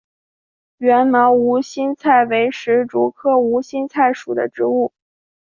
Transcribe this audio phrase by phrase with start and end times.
[0.79, 4.91] 缘毛无心菜为石竹科无心菜属的植物。